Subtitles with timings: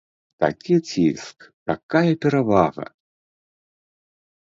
[0.43, 1.37] Такі ціск,
[1.71, 2.85] такая перавага.